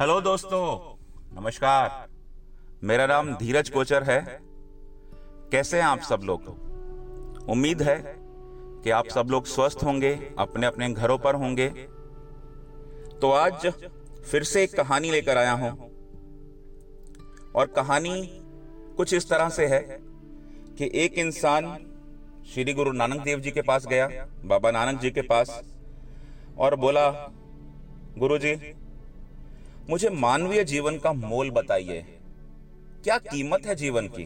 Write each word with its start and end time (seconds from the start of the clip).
Hello 0.00 0.20
दोस्तों, 0.20 0.96
नमस्कार। 1.40 2.08
मेरा 2.84 3.06
नाम 3.06 3.32
धीरज 3.34 3.70
कोचर 3.70 4.02
है। 4.02 4.20
कैसे 5.52 5.76
हैं 5.76 5.84
आप 5.84 6.00
सब 6.00 6.20
लोग? 6.24 6.42
उम्मीद 7.50 7.82
है 7.82 7.96
कि 8.84 8.90
आप 8.90 9.08
सब 9.08 9.28
लोग 9.30 9.46
स्वस्थ 9.46 9.84
होंगे 9.84 10.12
अपने 10.38 10.66
अपने 10.66 10.92
घरों 10.92 11.18
पर 11.18 11.34
होंगे। 11.34 11.68
तो 13.20 13.30
आज 13.30 13.66
फिर 14.30 14.42
से 14.42 14.62
एक 14.62 14.76
कहानी 14.76 15.10
लेकर 15.10 15.36
आया 15.36 15.52
हूँ। 15.52 15.90
और 17.54 17.66
कहानी 17.66 18.40
कुछ 18.96 19.14
इस 19.14 19.28
तरह 19.30 19.48
से 19.48 19.66
है 19.66 19.80
कि 20.78 20.90
एक 20.94 21.18
इंसान 21.18 21.76
श्री 22.54 22.72
गुरु 22.74 22.92
नानक 22.92 23.24
देव 23.24 23.40
जी 23.40 23.50
के 23.50 23.62
पास 23.62 23.86
गया, 23.86 24.08
बाबा 24.44 24.70
नानक 24.70 25.00
जी 25.00 25.10
के 25.10 25.22
पास, 25.22 25.60
और 26.58 26.76
बोला 26.76 27.10
गुरु 28.18 28.38
जी 28.38 28.54
मुझे 29.88 30.08
मानवीय 30.10 30.62
जीवन 30.64 30.98
का 30.98 31.12
मोल 31.12 31.50
बताइए। 31.50 32.00
क्या 33.04 33.16
कीमत 33.18 33.66
है 33.66 33.74
जीवन 33.74 34.08
की? 34.08 34.24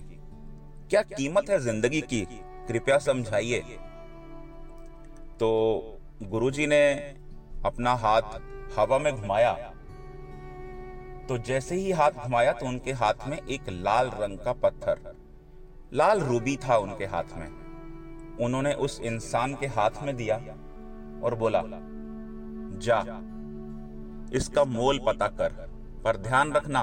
क्या 0.90 1.02
कीमत 1.02 1.50
है 1.50 1.58
ज़िंदगी 1.58 2.00
की? 2.00 2.20
कृपया 2.68 2.98
समझाइए। 2.98 3.60
तो 5.40 5.50
गुरुजी 6.22 6.66
ने 6.66 6.82
अपना 7.64 7.94
हाथ 7.94 8.40
हवा 8.78 8.98
में 8.98 9.12
घुमाया। 9.14 9.52
तो 11.28 11.38
जैसे 11.38 11.74
ही 11.74 11.90
हाथ 11.92 12.24
घुमाया 12.24 12.52
तो 12.52 12.66
उनके 12.66 12.92
हाथ 12.92 13.28
में 13.28 13.38
एक 13.38 13.68
लाल 13.70 14.10
रंग 14.14 14.38
का 14.38 14.52
पत्थर, 14.52 15.14
लाल 15.94 16.20
रूबी 16.20 16.56
था 16.56 16.76
उनके 16.76 17.04
हाथ 17.06 17.36
में। 17.36 17.48
उन्होंने 18.38 18.72
उस 18.74 19.00
इंसान 19.00 19.54
के 19.54 19.66
हाथ 19.66 20.02
में 20.02 20.16
दिया 20.16 20.36
और 21.24 21.34
बोला, 21.34 21.62
जा 22.78 23.02
इसका 24.32 24.64
मोल 24.64 24.98
पता 24.98 25.26
कर, 25.28 25.48
पर 26.04 26.16
ध्यान 26.16 26.52
रखना, 26.52 26.82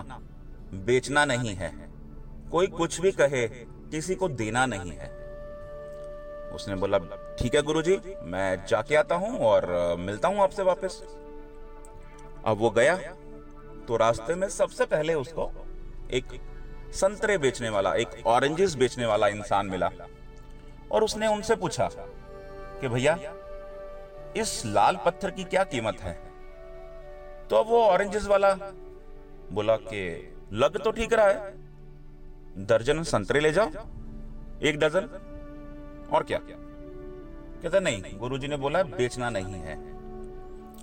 बेचना 0.85 1.26
नहीं 1.26 1.55
है। 1.55 1.71
कोई 2.51 2.68
कुछ 2.68 2.99
भी 3.01 3.12
कहे, 3.12 3.48
किसी 3.48 4.15
को 4.15 4.29
देना 4.29 4.65
नहीं 4.65 4.91
है। 4.91 5.07
उसने 6.49 6.76
बोला, 6.76 6.98
ठीक 7.40 7.55
है 7.55 7.62
गुरुजी, 7.62 7.99
मैं 8.23 8.65
जाके 8.65 8.96
आता 8.96 9.15
हूँ 9.15 9.40
और 9.40 9.96
मिलता 9.99 10.27
हूँ 10.27 10.41
आपसे 10.41 10.63
वापस। 10.63 11.01
अब 12.46 12.57
वो 12.57 12.70
गया 12.70 12.96
तो 13.88 13.98
रास्ते 13.98 14.35
में 14.35 14.49
सबसे 14.49 14.85
पहले 14.85 15.13
उसको 15.13 15.51
एक 16.12 16.40
संतरे 16.93 17.38
बेचने 17.38 17.70
वाला, 17.70 17.93
एक 17.93 18.10
ऑरेंजेस 18.26 18.76
बेचने 18.76 19.05
वाला 19.05 19.27
इंसान 19.27 19.66
मिला। 19.66 19.90
और 20.91 21.04
उसने 21.04 21.27
उनसे 21.27 21.55
पूछा 21.55 21.90
कि, 21.91 22.88
भैया, 22.88 23.18
इस 24.38 24.62
लाल 24.66 24.98
पत्थर 25.05 25.32
की 25.32 25.43
क्या 25.43 25.63
कीमत 25.63 25.99
है? 26.01 26.29
तो 27.49 27.63
वो 27.63 27.81
ऑरेंजेस 27.83 28.27
वाला 28.27 28.53
बोला 29.51 29.75
कि, 29.75 30.33
लग 30.53 30.83
तो 30.83 30.91
ठीक 30.91 31.13
रहा 31.13 31.27
है। 31.27 31.53
दर्जन 32.57 33.03
संतरे 33.03 33.39
ले 33.39 33.51
जाओ, 33.51 33.67
एक 34.61 34.77
डजन, 34.77 35.01
और 36.13 36.23
क्या? 36.23 36.39
कहता, 37.63 37.79
नहीं, 37.79 38.03
गुरुजी 38.20 38.47
ने 38.47 38.57
बोला, 38.57 38.83
बेचना 38.83 39.29
नहीं 39.29 39.53
है। 39.53 39.77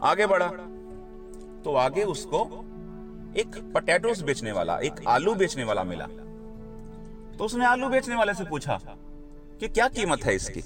आगे 0.02 0.26
बढ़ा। 0.26 0.48
तो 1.64 1.74
आगे 1.74 2.04
उसको 2.04 2.42
एक 3.36 3.72
पटेटोस 3.74 4.22
बेचने 4.22 4.52
वाला, 4.52 4.78
एक 4.78 4.92
आलू 5.08 5.34
बेचने 5.34 5.64
वाला 5.64 5.84
मिला। 5.84 6.06
तो 7.36 7.44
उसने 7.44 7.66
आलू 7.66 7.88
बेचने 7.88 8.16
वाले 8.16 8.34
से 8.34 8.44
पूछा 8.44 8.80
कि 9.60 9.68
क्या 9.68 9.88
कीमत 9.88 10.24
है 10.24 10.34
इसकी? 10.34 10.60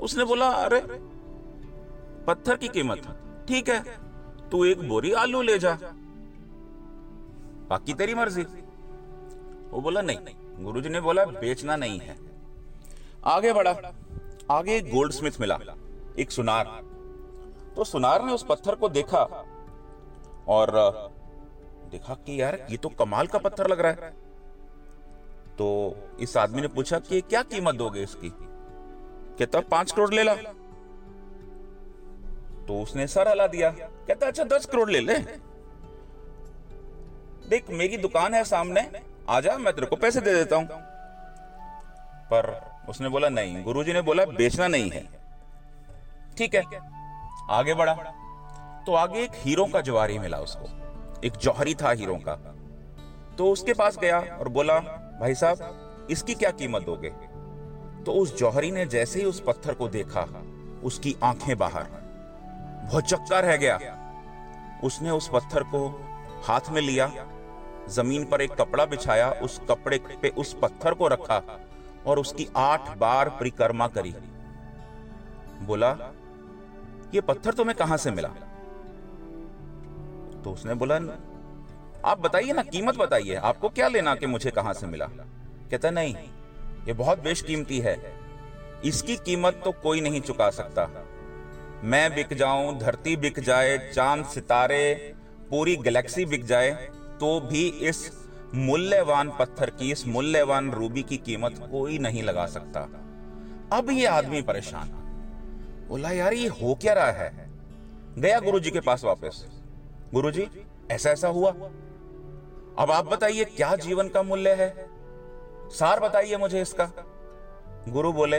उसने 0.00 0.24
बोला, 0.24 0.48
अरे, 0.48 0.80
पत्थर 2.24 2.56
की 2.56 2.68
कीमत, 2.68 3.18
ठीक 3.48 3.68
है 3.68 4.05
तू 4.50 4.64
एक 4.64 4.88
बोरी 4.88 5.12
आलू 5.12 5.42
ले 5.42 5.58
जा। 5.58 5.78
बाकी 7.68 7.94
तेरी 7.94 8.14
मर्ज़ी। 8.14 8.42
वो 9.70 9.80
बोला, 9.80 10.00
नहीं, 10.00 10.18
गुरुजी 10.60 10.88
ने 10.88 11.00
बोला, 11.00 11.24
बेचना 11.24 11.76
नहीं 11.76 11.98
है। 12.00 12.16
आगे 13.24 13.52
बढ़ा। 13.52 13.92
आगे 14.50 14.76
एक 14.76 14.90
गोल्ड 14.90 15.12
स्मिथ 15.12 15.40
मिला, 15.40 15.58
एक 16.18 16.30
सुनार। 16.30 16.64
तो 17.76 17.84
सुनार 17.84 18.24
ने 18.24 18.32
उस 18.32 18.44
पत्थर 18.48 18.74
को 18.74 18.88
देखा 18.88 19.22
और, 20.48 20.70
देखा 21.90 22.14
कि 22.16 22.40
यार, 22.42 22.66
ये 22.70 22.76
तो 22.76 22.88
कमाल 22.88 23.26
का 23.26 23.38
पत्थर 23.38 23.66
लग 23.66 23.80
रहा 23.80 23.92
है। 23.92 24.10
तो 25.58 25.96
इस 26.20 26.36
आदमी 26.36 26.60
ने 26.60 26.68
पूछा 26.68 26.98
कि 26.98 27.20
क्या 27.20 27.42
कीमत 27.42 27.74
दोगे 27.74 28.02
इसकी? 28.02 28.32
कहता 29.38 29.60
पाँच 29.60 29.92
करोड़ 29.92 30.14
ले 30.14 30.22
ला। 30.22 30.34
तो 32.68 32.82
उसने 32.82 33.06
सर 33.06 33.28
हला 33.28 33.46
दिया। 33.46 33.70
कहता 33.70 34.26
अच्छा 34.26 34.44
दस 34.44 34.66
करोड़ 34.66 34.90
ले 34.90 35.00
ले। 35.00 35.18
देख, 37.48 37.64
मेरी 37.70 37.96
दुकान 37.96 38.34
है 38.34 38.44
सामने। 38.44 38.90
आजा 39.28 39.58
मैं 39.58 39.74
तेरे 39.74 39.86
को 39.86 39.96
पैसे 39.96 40.20
दे 40.20 40.34
देता 40.34 40.56
हूँ। 40.56 40.68
पर 42.26 42.70
उसने 42.88 43.08
बोला, 43.08 43.28
नहीं, 43.28 43.64
गुरुजी 43.64 43.92
ने 43.92 44.02
बोला, 44.02 44.24
बेचना 44.24 44.68
नहीं 44.68 44.90
है। 44.90 45.08
ठीक 46.38 46.54
है, 46.54 46.62
आगे 47.50 47.74
बढ़ा। 47.74 47.94
तो 48.86 48.94
आगे 48.94 49.20
एक 49.20 49.30
हीरो 49.34 49.64
का 49.64 49.80
जवारी 49.80 50.18
मिला 50.18 50.38
उसको। 50.38 50.66
एक 51.24 51.32
जौहरी 51.32 51.74
था 51.74 51.90
हीरो 51.90 52.14
का। 52.14 52.34
तो 53.38 53.52
उसके 53.52 53.74
पास 53.74 53.98
गया 53.98 54.20
और 54.20 54.48
बोला, 54.48 54.78
भाई 55.20 55.34
साहब, 55.34 56.08
इसकी 56.10 56.34
क्या 56.34 56.50
कीमत 56.50 56.82
दोगे? 56.82 57.10
तो 58.04 58.12
उस 58.12 58.38
जौहरी 58.38 58.70
ने 58.70 58.86
जैसे 58.86 59.18
ही 59.18 59.24
उस 59.24 59.40
पत्थर 59.40 59.74
को 59.74 59.88
देखा, 59.88 60.26
उसकी 60.84 61.16
आँखें 61.22 61.58
बाहर। 61.58 62.05
बहुत 62.86 63.04
चक्का 63.04 63.40
रह 63.40 63.56
गया। 63.56 63.78
उसने 64.84 65.10
उस 65.10 65.28
पत्थर 65.28 65.62
को 65.64 65.88
हाथ 66.44 66.70
में 66.70 66.80
लिया, 66.82 67.10
ज़मीन 67.88 68.24
पर 68.24 68.42
एक 68.42 68.52
कपड़ा 68.52 68.84
बिछाया, 68.84 69.30
उस 69.32 69.60
कपड़े 69.70 69.98
पे 70.22 70.28
उस 70.28 70.52
पत्थर 70.62 70.94
को 70.94 71.08
रखा 71.08 71.42
और 72.06 72.18
उसकी 72.18 72.48
आठ 72.56 72.96
बार 72.98 73.28
परिक्रमा 73.30 73.86
करी। 73.88 74.14
बोला, 75.62 75.90
ये 77.14 77.20
पत्थर 77.20 77.54
तुम्हें 77.54 77.76
कहाँ 77.76 77.96
से 77.96 78.10
मिला? 78.10 78.28
तो 80.44 80.52
उसने 80.52 80.74
बोला, 80.74 80.94
आप 82.04 82.20
बताइए 82.20 82.52
ना, 82.52 82.62
कीमत 82.64 82.96
बताइए, 82.96 83.34
आपको 83.34 83.68
क्या 83.68 83.88
लेना 83.88 84.14
कि 84.14 84.26
मुझे 84.26 84.50
कहाँ 84.50 84.72
से 84.72 84.86
मिला? 84.86 85.06
कहता, 85.06 85.90
नहीं, 85.90 86.14
ये 86.86 86.92
बहुत 86.92 87.22
बेशकीमती 87.22 87.78
है, 87.80 87.96
इसकी 88.84 89.16
कीमत 89.16 89.60
तो 89.64 89.72
कोई 89.72 90.00
नहीं 90.00 90.20
चुका 90.20 90.50
सकता। 90.52 90.84
मैं 91.84 92.14
बिक 92.14 92.34
जाऊँ, 92.34 92.78
धरती 92.78 93.16
बिक 93.16 93.40
जाए, 93.40 93.92
चाँद 93.92 94.24
सितारे, 94.24 95.14
पूरी 95.50 95.76
गैलेक्सी 95.76 96.24
बिक 96.24 96.44
जाए 96.44 96.70
तो 97.20 97.40
भी 97.40 97.68
इस 97.68 98.26
मूल्यवान 98.54 99.32
पत्थर 99.38 99.70
की, 99.70 99.92
इस 99.92 100.06
मूल्यवान 100.06 100.72
रूबी 100.72 101.02
की 101.02 101.16
कीमत 101.16 101.68
कोई 101.70 101.98
नहीं 101.98 102.22
लगा 102.22 102.46
सकता। 102.46 102.80
अब 103.72 103.90
ये 103.90 104.06
आदमी 104.06 104.42
परेशान। 104.42 104.88
बोला, 105.88 106.10
यार, 106.10 106.32
ये 106.32 106.48
हो 106.48 106.74
क्या 106.74 106.92
रहा 106.92 107.10
है? 107.10 107.50
गया 108.18 108.40
गुरुजी 108.40 108.70
के 108.70 108.80
पास 108.80 109.04
वापस। 109.04 109.46
गुरुजी, 110.14 110.48
ऐसा 110.90 111.10
ऐसा 111.10 111.28
हुआ। 111.28 111.50
अब 112.78 112.90
आप 112.90 113.04
बताइए, 113.04 113.44
क्या 113.44 113.76
जीवन 113.76 114.08
का 114.08 114.22
मूल्य 114.22 114.50
है? 114.50 114.88
सार 115.70 116.00
बताइए 116.00 116.36
मुझे 116.36 116.62
इसका। 116.62 116.90
गुरु 117.88 118.12
बोले, 118.12 118.38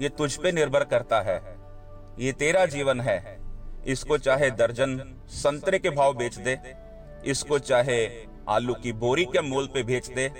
ये 0.00 0.08
तुझ 0.08 0.36
पे 0.36 0.52
निर्भर 0.52 0.84
करता 0.84 1.20
है। 1.20 1.63
ये 2.18 2.32
तेरा 2.32 2.64
जीवन 2.66 3.00
है। 3.00 3.38
इसको 3.86 4.18
चाहे 4.18 4.50
दर्जन 4.50 4.98
संतरे 5.28 5.78
के 5.78 5.90
भाव 5.90 6.14
बेच 6.14 6.34
दे। 6.38 6.58
इसको 7.26 7.58
चाहे 7.58 8.06
आलू 8.48 8.74
की 8.74 8.92
बोरी 8.92 9.24
के 9.24 9.40
मोल 9.40 9.66
पे 9.66 9.82
बेच 9.82 10.08
दे। 10.08 10.30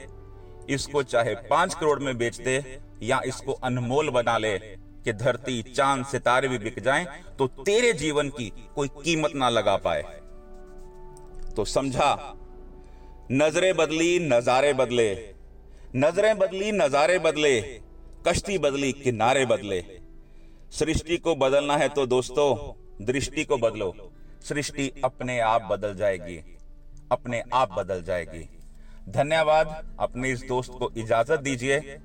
इसको 0.71 1.03
चाहे 1.03 1.35
पाँच 1.51 1.75
करोड़ 1.75 1.99
में 2.01 2.17
बेच 2.19 2.37
दे 2.37 2.81
या 3.03 3.21
इसको 3.27 3.53
अनमोल 3.53 4.11
बना 4.11 4.39
ले 4.39 4.59
कि 4.59 5.13
धरती, 5.13 5.63
चाँद, 5.63 6.05
सितारे 6.07 6.49
भी 6.49 6.59
बिक 6.59 6.81
जाएँ 6.81 7.07
तो 7.39 7.47
तेरे 7.47 7.93
जीवन 7.93 8.29
की 8.29 8.53
कोई 8.75 8.89
कीमत 8.89 9.33
ना 9.35 9.49
लगा 9.49 9.77
पाए। 9.77 10.03
तो 11.57 11.65
समझा, 11.65 12.35
नज़रें 13.33 13.75
बदली, 13.77 14.19
नजारे 14.19 14.73
बदले। 14.73 15.35
नज़रें 15.97 16.39
बदली, 16.39 16.73
नजारे 16.73 17.19
बदले। 17.19 17.61
कश्ती 18.29 18.59
बदली, 18.59 18.93
किनारे 18.93 19.45
बदले। 19.47 20.04
सृष्टि 20.79 21.17
को 21.17 21.35
बदलना 21.35 21.77
है 21.77 21.89
तो 21.89 22.07
दोस्तों, 22.07 22.73
दृष्टि 23.05 23.45
को 23.45 23.57
बदलो। 23.57 24.13
सृष्टि 24.43 25.03
अपने 25.05 25.41
आप 25.41 25.63
बदल 25.63 25.95
जाएगी। 25.95 26.57
अपने 27.13 27.43
आप 27.55 27.73
बदल 27.73 28.03
जाएगी। 28.03 28.49
धन्यवाद, 29.09 29.97
अपने 30.01 30.31
इस 30.31 30.45
दोस्त 30.49 30.73
को 30.79 30.91
इजाज़त 30.97 31.41
दीजिए। 31.41 31.99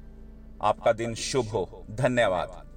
आपका 0.62 0.92
दिन 0.92 1.16
शुभ 1.16 1.46
हो। 1.46 1.86
धन्यवाद। 1.92 2.69